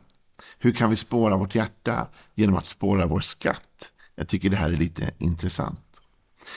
Hur 0.59 0.71
kan 0.71 0.89
vi 0.89 0.95
spåra 0.95 1.37
vårt 1.37 1.55
hjärta? 1.55 2.07
Genom 2.35 2.55
att 2.55 2.65
spåra 2.65 3.05
vår 3.05 3.19
skatt. 3.19 3.91
Jag 4.15 4.27
tycker 4.27 4.49
det 4.49 4.57
här 4.57 4.69
är 4.69 4.75
lite 4.75 5.11
intressant. 5.17 5.79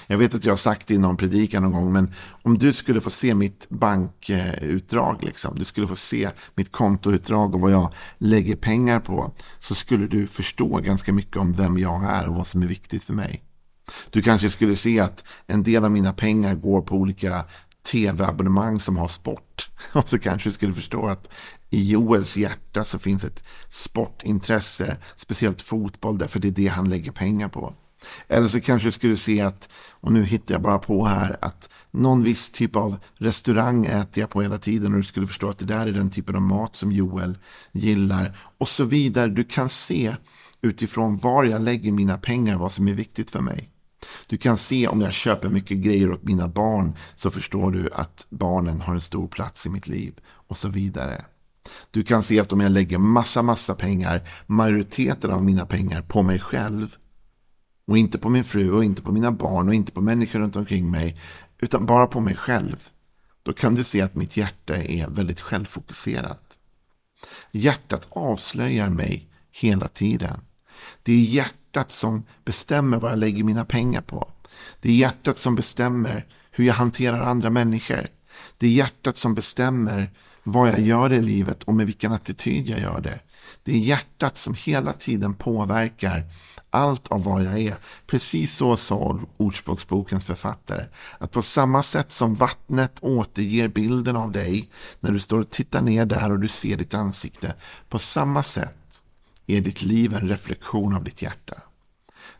Jag 0.06 0.18
vet 0.18 0.34
att 0.34 0.44
jag 0.44 0.52
har 0.52 0.56
sagt 0.56 0.86
det 0.86 0.94
i 0.94 0.98
någon 0.98 1.16
predikan 1.16 1.62
någon 1.62 1.72
gång, 1.72 1.92
men 1.92 2.14
om 2.42 2.58
du 2.58 2.72
skulle 2.72 3.00
få 3.00 3.10
se 3.10 3.34
mitt 3.34 3.68
bankutdrag, 3.68 5.22
liksom, 5.22 5.58
du 5.58 5.64
skulle 5.64 5.86
få 5.86 5.96
se 5.96 6.30
mitt 6.54 6.72
kontoutdrag 6.72 7.54
och 7.54 7.60
vad 7.60 7.72
jag 7.72 7.94
lägger 8.18 8.56
pengar 8.56 9.00
på, 9.00 9.32
så 9.58 9.74
skulle 9.74 10.06
du 10.06 10.26
förstå 10.26 10.80
ganska 10.80 11.12
mycket 11.12 11.36
om 11.36 11.52
vem 11.52 11.78
jag 11.78 12.04
är 12.04 12.28
och 12.28 12.34
vad 12.34 12.46
som 12.46 12.62
är 12.62 12.66
viktigt 12.66 13.04
för 13.04 13.14
mig. 13.14 13.42
Du 14.10 14.22
kanske 14.22 14.50
skulle 14.50 14.76
se 14.76 15.00
att 15.00 15.24
en 15.46 15.62
del 15.62 15.84
av 15.84 15.90
mina 15.90 16.12
pengar 16.12 16.54
går 16.54 16.82
på 16.82 16.94
olika 16.94 17.44
tv-abonnemang 17.90 18.80
som 18.80 18.96
har 18.96 19.08
sport. 19.08 19.70
Och 19.92 20.08
så 20.08 20.18
kanske 20.18 20.48
du 20.48 20.52
skulle 20.52 20.74
förstå 20.74 21.06
att 21.06 21.30
i 21.70 21.90
Joels 21.90 22.36
hjärta 22.36 22.84
så 22.84 22.98
finns 22.98 23.24
ett 23.24 23.44
sportintresse, 23.68 24.96
speciellt 25.16 25.62
fotboll, 25.62 26.18
därför 26.18 26.40
det 26.40 26.48
är 26.48 26.52
det 26.52 26.66
han 26.66 26.88
lägger 26.88 27.12
pengar 27.12 27.48
på. 27.48 27.74
Eller 28.28 28.48
så 28.48 28.60
kanske 28.60 28.88
du 28.88 28.92
skulle 28.92 29.16
se 29.16 29.40
att, 29.40 29.68
och 29.90 30.12
nu 30.12 30.24
hittar 30.24 30.54
jag 30.54 30.62
bara 30.62 30.78
på 30.78 31.06
här, 31.06 31.36
att 31.40 31.68
någon 31.90 32.22
viss 32.22 32.50
typ 32.50 32.76
av 32.76 32.96
restaurang 33.18 33.86
äter 33.86 34.20
jag 34.20 34.30
på 34.30 34.42
hela 34.42 34.58
tiden 34.58 34.92
och 34.92 34.98
du 34.98 35.04
skulle 35.04 35.26
förstå 35.26 35.48
att 35.48 35.58
det 35.58 35.64
där 35.64 35.86
är 35.86 35.92
den 35.92 36.10
typen 36.10 36.36
av 36.36 36.42
mat 36.42 36.76
som 36.76 36.92
Joel 36.92 37.38
gillar. 37.72 38.38
Och 38.58 38.68
så 38.68 38.84
vidare. 38.84 39.28
Du 39.28 39.44
kan 39.44 39.68
se 39.68 40.16
utifrån 40.60 41.18
var 41.18 41.44
jag 41.44 41.62
lägger 41.62 41.92
mina 41.92 42.18
pengar 42.18 42.56
vad 42.56 42.72
som 42.72 42.88
är 42.88 42.92
viktigt 42.92 43.30
för 43.30 43.40
mig. 43.40 43.70
Du 44.26 44.36
kan 44.36 44.56
se 44.56 44.88
om 44.88 45.00
jag 45.00 45.12
köper 45.12 45.48
mycket 45.48 45.78
grejer 45.78 46.12
åt 46.12 46.22
mina 46.22 46.48
barn 46.48 46.96
så 47.16 47.30
förstår 47.30 47.70
du 47.70 47.90
att 47.92 48.26
barnen 48.28 48.80
har 48.80 48.94
en 48.94 49.00
stor 49.00 49.28
plats 49.28 49.66
i 49.66 49.68
mitt 49.68 49.86
liv 49.86 50.14
och 50.26 50.56
så 50.56 50.68
vidare. 50.68 51.24
Du 51.90 52.02
kan 52.02 52.22
se 52.22 52.40
att 52.40 52.52
om 52.52 52.60
jag 52.60 52.72
lägger 52.72 52.98
massa, 52.98 53.42
massa 53.42 53.74
pengar, 53.74 54.28
majoriteten 54.46 55.30
av 55.30 55.44
mina 55.44 55.66
pengar 55.66 56.02
på 56.02 56.22
mig 56.22 56.38
själv 56.38 56.96
och 57.86 57.98
inte 57.98 58.18
på 58.18 58.30
min 58.30 58.44
fru 58.44 58.72
och 58.72 58.84
inte 58.84 59.02
på 59.02 59.12
mina 59.12 59.32
barn 59.32 59.68
och 59.68 59.74
inte 59.74 59.92
på 59.92 60.00
människor 60.00 60.38
runt 60.38 60.56
omkring 60.56 60.90
mig 60.90 61.20
utan 61.58 61.86
bara 61.86 62.06
på 62.06 62.20
mig 62.20 62.34
själv. 62.34 62.88
Då 63.42 63.52
kan 63.52 63.74
du 63.74 63.84
se 63.84 64.00
att 64.00 64.14
mitt 64.14 64.36
hjärta 64.36 64.76
är 64.76 65.08
väldigt 65.08 65.40
självfokuserat. 65.40 66.42
Hjärtat 67.50 68.06
avslöjar 68.10 68.88
mig 68.88 69.28
hela 69.50 69.88
tiden. 69.88 70.40
Det 71.02 71.12
är 71.12 71.20
hjärtat 71.20 71.57
som 71.88 72.24
bestämmer 72.44 72.98
vad 72.98 73.10
jag 73.12 73.18
lägger 73.18 73.44
mina 73.44 73.64
pengar 73.64 74.00
på. 74.00 74.30
Det 74.80 74.88
är 74.88 74.94
hjärtat 74.94 75.38
som 75.38 75.54
bestämmer 75.54 76.26
hur 76.50 76.64
jag 76.64 76.74
hanterar 76.74 77.20
andra 77.20 77.50
människor. 77.50 78.06
Det 78.58 78.66
är 78.66 78.70
hjärtat 78.70 79.18
som 79.18 79.34
bestämmer 79.34 80.10
vad 80.42 80.68
jag 80.68 80.80
gör 80.80 81.12
i 81.12 81.22
livet 81.22 81.62
och 81.62 81.74
med 81.74 81.86
vilken 81.86 82.12
attityd 82.12 82.68
jag 82.68 82.80
gör 82.80 83.00
det. 83.00 83.20
Det 83.62 83.72
är 83.72 83.78
hjärtat 83.78 84.38
som 84.38 84.54
hela 84.54 84.92
tiden 84.92 85.34
påverkar 85.34 86.24
allt 86.70 87.08
av 87.08 87.24
vad 87.24 87.44
jag 87.44 87.60
är. 87.60 87.76
Precis 88.06 88.54
så 88.56 88.76
sa 88.76 89.20
Ordspråksbokens 89.36 90.26
författare. 90.26 90.84
Att 91.18 91.32
på 91.32 91.42
samma 91.42 91.82
sätt 91.82 92.12
som 92.12 92.34
vattnet 92.34 92.96
återger 93.00 93.68
bilden 93.68 94.16
av 94.16 94.32
dig 94.32 94.70
när 95.00 95.10
du 95.10 95.20
står 95.20 95.40
och 95.40 95.50
tittar 95.50 95.82
ner 95.82 96.06
där 96.06 96.32
och 96.32 96.38
du 96.38 96.48
ser 96.48 96.76
ditt 96.76 96.94
ansikte. 96.94 97.54
På 97.88 97.98
samma 97.98 98.42
sätt 98.42 98.77
är 99.56 99.60
ditt 99.60 99.82
liv 99.82 100.14
en 100.14 100.28
reflektion 100.28 100.94
av 100.94 101.04
ditt 101.04 101.22
hjärta. 101.22 101.62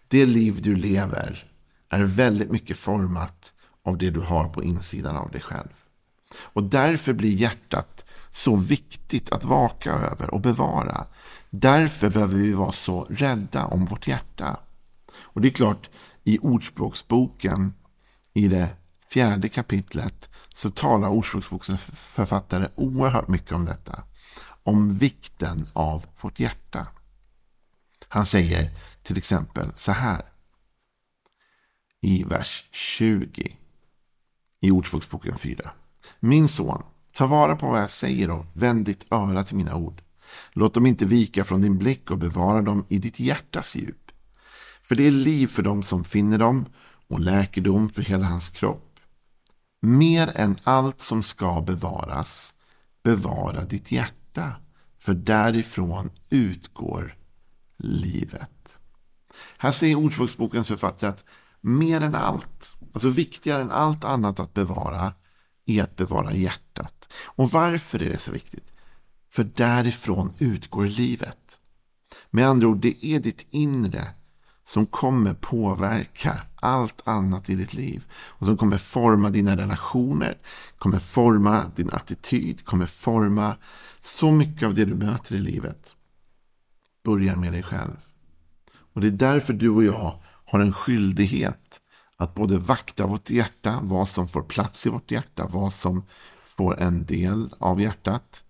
Det 0.09 0.27
liv 0.27 0.63
du 0.63 0.75
lever 0.75 1.51
är 1.89 2.03
väldigt 2.03 2.51
mycket 2.51 2.79
format 2.79 3.53
av 3.85 3.99
det 3.99 4.11
du 4.11 4.21
har 4.21 4.49
på 4.49 4.63
insidan 4.65 5.17
av 5.17 5.31
dig 5.31 5.41
själv. 5.41 5.69
Och 6.35 6.63
därför 6.63 7.13
blir 7.13 7.31
hjärtat 7.31 8.05
så 8.31 8.57
viktigt 8.57 9.33
att 9.33 9.45
vaka 9.45 9.93
över 9.93 10.35
och 10.35 10.41
bevara. 10.41 11.07
Därför 11.51 12.11
behöver 12.11 12.37
vi 12.37 12.53
vara 12.53 12.73
så 12.73 13.05
rädda 13.05 13.67
om 13.67 13.85
vårt 13.85 14.09
hjärta. 14.09 14.57
Och 15.21 15.41
det 15.41 15.49
är 15.49 15.53
klart, 15.53 15.91
i 16.25 16.39
Ordspråksboken, 16.39 17.75
i 18.35 18.49
det 18.49 18.69
fjärde 19.11 19.49
kapitlet, 19.49 20.29
så 20.55 20.71
talar 20.71 21.09
Ordspråksbokens 21.09 21.81
författare 21.93 22.69
oerhört 22.75 23.29
mycket 23.29 23.53
om 23.53 23.65
detta. 23.65 24.03
Om 24.63 24.99
vikten 24.99 25.67
av 25.73 26.07
vårt 26.21 26.41
hjärta. 26.41 26.87
Han 28.09 28.27
säger 28.27 28.71
till 29.03 29.19
exempel 29.19 29.73
så 29.75 29.93
här. 29.93 30.23
I 32.01 32.25
vers 32.25 32.65
20 32.71 33.57
i 34.61 34.71
Ordspråksboken 34.71 35.39
4. 35.39 35.71
Min 36.21 36.49
son, 36.49 36.83
ta 37.13 37.27
vara 37.27 37.57
på 37.57 37.67
vad 37.71 37.83
jag 37.83 37.91
säger 37.91 38.31
och 38.31 38.47
vänd 38.53 38.85
ditt 38.85 39.13
öra 39.13 39.45
till 39.45 39.57
mina 39.57 39.75
ord. 39.75 40.03
Låt 40.53 40.75
dem 40.75 40.87
inte 40.87 41.05
vika 41.05 41.45
från 41.45 41.63
din 41.63 41.79
blick 41.79 42.11
och 42.11 42.19
bevara 42.19 42.63
dem 42.63 42.87
i 42.89 42.99
ditt 42.99 43.21
hjärtas 43.21 43.77
djup. 43.77 44.13
För 44.83 44.95
det 44.95 45.07
är 45.07 45.11
liv 45.11 45.47
för 45.47 45.63
dem 45.63 45.83
som 45.83 46.05
finner 46.05 46.39
dem 46.39 46.67
och 47.09 47.21
läkedom 47.21 47.91
för 47.91 48.03
hela 48.03 48.27
hans 48.27 48.49
kropp. 48.49 49.01
Mer 49.81 50.33
än 50.35 50.57
allt 50.65 51.01
som 51.01 51.23
ska 51.23 51.61
bevaras, 51.61 52.55
bevara 53.03 53.65
ditt 53.65 53.93
hjärta, 53.93 54.53
för 54.99 55.15
därifrån 55.15 56.11
utgår 56.31 57.18
livet. 57.79 58.79
Här 59.59 59.71
säger 59.71 59.95
Ordspråksbokens 59.97 60.69
författare 60.69 61.11
att 61.11 61.25
mer 61.61 62.01
än 62.01 62.15
allt, 62.15 62.73
alltså 62.93 63.09
viktigare 63.09 63.63
än 63.63 63.71
allt 63.71 64.05
annat 64.05 64.41
att 64.41 64.55
bevara, 64.55 65.13
är 65.67 65.83
att 65.83 65.97
bevara 65.97 66.33
hjärtat. 66.33 67.13
Och 67.25 67.51
varför 67.51 68.03
är 68.03 68.09
det 68.09 68.19
så 68.19 68.33
viktigt? 68.33 68.73
För 69.31 69.45
därifrån 69.45 70.33
utgår 70.39 70.87
livet. 70.87 71.61
Med 72.31 72.49
andra 72.49 72.67
ord, 72.67 72.79
det 72.79 73.07
är 73.07 73.21
ditt 73.21 73.47
inre 73.51 74.07
som 74.65 74.87
kommer 74.87 75.35
påverka 75.35 76.43
allt 76.61 77.09
annat 77.09 77.51
i 77.51 77.55
ditt 77.55 77.75
liv. 77.75 78.05
Och 78.13 78.47
som 78.47 78.57
kommer 78.57 78.79
forma 78.79 79.31
dina 79.31 79.57
relationer, 79.57 80.39
kommer 80.79 80.99
forma 80.99 81.65
din 81.77 81.91
attityd, 81.91 82.65
kommer 82.65 82.87
forma 82.87 83.57
så 84.01 84.31
mycket 84.31 84.67
av 84.67 84.75
det 84.75 84.85
du 84.85 84.95
möter 84.95 85.35
i 85.35 85.39
livet. 85.39 85.95
Börjar 87.09 87.37
med 87.37 87.53
dig 87.53 87.63
själv. 87.63 87.97
Och 88.93 89.01
det 89.01 89.07
är 89.07 89.11
därför 89.11 89.53
du 89.53 89.69
och 89.69 89.85
jag 89.85 90.23
har 90.45 90.61
en 90.61 90.73
skyldighet 90.73 91.81
att 92.17 92.35
både 92.35 92.59
vakta 92.59 93.07
vårt 93.07 93.31
hjärta, 93.31 93.79
vad 93.83 94.09
som 94.09 94.29
får 94.29 94.43
plats 94.43 94.87
i 94.87 94.89
vårt 94.89 95.11
hjärta, 95.11 95.47
vad 95.51 95.73
som 95.73 96.05
får 96.57 96.81
en 96.81 97.07
del 97.07 97.55
av 97.59 97.81
hjärtat. 97.81 98.45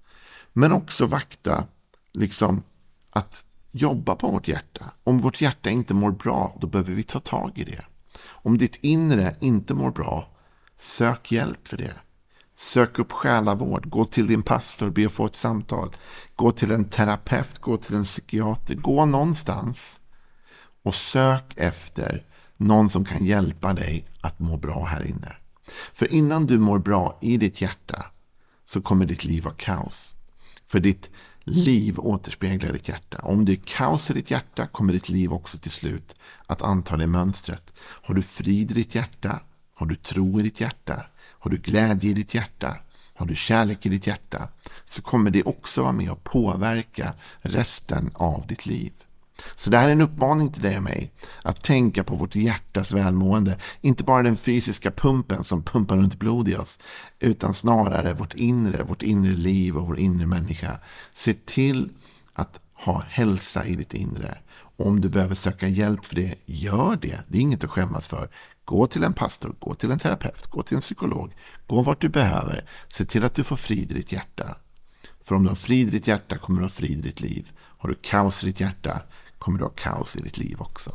Men 0.53 0.73
också 0.73 1.07
vakta 1.07 1.65
liksom 2.13 2.63
att 3.11 3.45
jobba 3.71 4.15
på 4.15 4.29
vårt 4.29 4.49
hjärta. 4.49 4.85
Om 5.05 5.19
vårt 5.19 5.41
hjärta 5.41 5.71
inte 5.71 5.95
mår 5.95 6.11
bra, 6.11 6.59
då 6.61 6.67
behöver 6.67 6.93
vi 6.93 7.03
ta 7.03 7.21
tag 7.21 7.59
i 7.59 7.65
det. 7.65 7.85
Om 8.21 8.59
ditt 8.59 8.77
inre 8.77 9.37
inte 9.41 9.75
mår 9.75 9.91
bra, 9.91 10.29
sök 10.77 11.33
hjälp 11.33 11.69
för 11.69 11.77
det. 11.77 11.95
Sök 12.61 12.99
upp 12.99 13.13
själavård, 13.13 13.91
gå 13.91 14.05
till 14.05 14.27
din 14.27 14.43
pastor, 14.43 14.91
be 14.91 15.07
att 15.07 15.13
få 15.13 15.27
ett 15.27 15.37
samtal. 15.37 15.97
Gå 16.37 16.53
till 16.53 16.71
en 16.71 16.85
terapeut, 16.85 17.59
gå 17.59 17.77
till 17.77 17.95
en 17.95 18.05
psykiater, 18.05 18.75
gå 18.75 19.05
någonstans. 19.05 20.01
Och 20.83 20.95
sök 20.95 21.45
efter 21.57 22.27
någon 22.57 22.91
som 22.91 23.05
kan 23.05 23.27
hjälpa 23.27 23.73
dig 23.73 24.09
att 24.21 24.39
må 24.39 24.57
bra 24.57 24.85
här 24.85 25.07
inne. 25.07 25.37
För 25.93 26.13
innan 26.13 26.47
du 26.47 26.59
mår 26.59 26.79
bra 26.79 27.19
i 27.23 27.37
ditt 27.37 27.61
hjärta 27.61 28.07
så 28.65 28.81
kommer 28.81 29.07
ditt 29.07 29.25
liv 29.25 29.45
vara 29.45 29.55
kaos. 29.55 30.15
För 30.67 30.81
ditt 30.81 31.11
liv 31.41 32.01
återspeglar 32.01 32.73
ditt 32.73 32.89
hjärta. 32.89 33.19
Om 33.23 33.45
det 33.45 33.53
är 33.53 33.61
kaos 33.65 34.11
i 34.11 34.15
ditt 34.15 34.31
hjärta 34.31 34.67
kommer 34.67 34.93
ditt 34.93 35.09
liv 35.09 35.33
också 35.33 35.59
till 35.59 35.71
slut 35.71 36.15
att 36.47 36.63
anta 36.63 36.97
det 36.97 37.07
mönstret. 37.07 37.73
Har 37.79 38.15
du 38.15 38.23
frid 38.23 38.71
i 38.71 38.75
ditt 38.75 38.95
hjärta? 38.95 39.41
Har 39.75 39.87
du 39.87 39.95
tro 39.95 40.41
i 40.41 40.43
ditt 40.43 40.61
hjärta? 40.61 41.07
Har 41.39 41.51
du 41.51 41.57
glädje 41.57 42.11
i 42.11 42.15
ditt 42.15 42.35
hjärta? 42.35 42.77
Har 43.15 43.27
du 43.27 43.35
kärlek 43.35 43.87
i 43.87 43.89
ditt 43.89 44.07
hjärta? 44.07 44.49
Så 44.85 45.03
kommer 45.03 45.31
det 45.31 45.43
också 45.43 45.83
vara 45.83 45.93
med 45.93 46.11
och 46.11 46.25
påverka 46.25 47.13
resten 47.43 48.11
av 48.15 48.47
ditt 48.47 48.67
liv. 48.67 48.93
Så 49.57 49.71
det 49.71 49.79
här 49.79 49.89
är 49.89 49.93
en 49.93 50.01
uppmaning 50.01 50.53
till 50.53 50.63
dig 50.63 50.77
och 50.77 50.83
mig 50.83 51.13
att 51.43 51.63
tänka 51.63 52.05
på 52.05 52.15
vårt 52.15 52.35
hjärtas 52.35 52.93
välmående. 52.93 53.59
Inte 53.81 54.05
bara 54.05 54.23
den 54.23 54.37
fysiska 54.37 54.91
pumpen 54.91 55.45
som 55.45 55.63
pumpar 55.63 55.97
runt 55.97 56.19
blod 56.19 56.49
i 56.49 56.57
oss, 56.57 56.79
utan 57.19 57.55
snarare 57.55 58.15
vårt 58.15 58.35
inre, 58.35 58.83
vårt 58.83 59.03
inre 59.03 59.37
liv 59.37 59.77
och 59.77 59.87
vår 59.87 59.99
inre 59.99 60.27
människa. 60.27 60.79
Se 61.13 61.35
till 61.35 61.91
att 62.33 62.61
ha 62.75 63.03
hälsa 63.09 63.67
i 63.67 63.75
ditt 63.75 63.95
inre. 63.95 64.39
Om 64.77 65.01
du 65.01 65.09
behöver 65.09 65.35
söka 65.35 65.69
hjälp 65.69 66.05
för 66.05 66.15
det, 66.15 66.35
gör 66.47 66.99
det. 67.03 67.21
Det 67.29 67.39
är 67.39 67.43
inget 67.43 67.65
att 67.65 67.71
skämmas 67.71 68.09
för. 68.09 68.29
Gå 68.69 68.87
till 68.87 69.05
en 69.05 69.13
pastor, 69.13 69.55
gå 69.59 69.75
till 69.75 69.91
en 69.91 69.99
terapeut, 69.99 70.47
gå 70.47 70.63
till 70.63 70.75
en 70.77 70.81
psykolog. 70.81 71.35
Gå 71.67 71.83
vart 71.83 72.01
du 72.01 72.09
behöver. 72.09 72.65
Se 72.89 73.05
till 73.05 73.25
att 73.25 73.35
du 73.35 73.45
får 73.45 73.57
frid 73.57 73.91
i 73.91 73.95
ditt 73.95 74.13
hjärta. 74.13 74.57
För 75.25 75.35
om 75.35 75.43
du 75.43 75.49
har 75.49 75.57
frid 75.57 75.89
i 75.89 75.91
ditt 75.91 76.07
hjärta 76.07 76.39
kommer 76.39 76.61
du 76.61 76.65
ha 76.65 76.71
frid 76.71 76.99
i 76.99 77.03
ditt 77.03 77.21
liv. 77.21 77.53
Har 77.59 77.89
du 77.89 77.95
kaos 77.95 78.43
i 78.43 78.47
ditt 78.47 78.61
hjärta 78.61 79.03
kommer 79.39 79.59
du 79.59 79.65
ha 79.65 79.71
kaos 79.71 80.17
i 80.17 80.21
ditt 80.21 80.39
liv 80.39 80.61
också. 80.61 80.95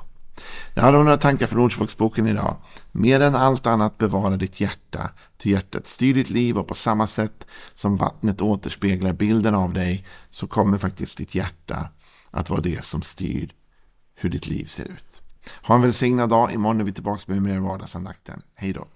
Jag 0.73 0.83
har 0.83 0.91
några 0.91 1.17
tankar 1.17 1.47
från 1.47 1.61
Ordspråksboken 1.61 2.27
idag. 2.27 2.55
Mer 2.91 3.19
än 3.19 3.35
allt 3.35 3.67
annat 3.67 3.97
bevara 3.97 4.37
ditt 4.37 4.61
hjärta, 4.61 5.09
till 5.37 5.51
hjärtat 5.51 5.87
styr 5.87 6.13
ditt 6.13 6.29
liv 6.29 6.57
och 6.57 6.67
på 6.67 6.75
samma 6.75 7.07
sätt 7.07 7.47
som 7.73 7.97
vattnet 7.97 8.41
återspeglar 8.41 9.13
bilden 9.13 9.55
av 9.55 9.73
dig 9.73 10.05
så 10.29 10.47
kommer 10.47 10.77
faktiskt 10.77 11.17
ditt 11.17 11.35
hjärta 11.35 11.89
att 12.31 12.49
vara 12.49 12.61
det 12.61 12.85
som 12.85 13.01
styr 13.01 13.53
hur 14.15 14.29
ditt 14.29 14.47
liv 14.47 14.65
ser 14.65 14.85
ut. 14.85 15.22
Ha 15.63 15.75
en 15.75 15.81
välsignad 15.81 16.29
dag. 16.29 16.53
Imorgon 16.53 16.79
är 16.79 16.83
vi 16.83 16.93
tillbaka 16.93 17.21
med 17.27 17.41
mer 17.41 17.59
vardagsandakten. 17.59 18.41
Hej 18.55 18.73
då. 18.73 18.87